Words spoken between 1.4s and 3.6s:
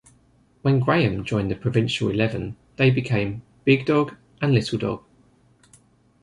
the provincial eleven they became